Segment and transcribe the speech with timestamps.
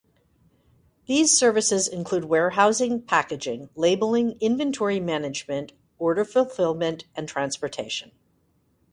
[1.05, 8.11] These services include warehousing, packaging, labeling, inventory management, order fulfillment, and transportation.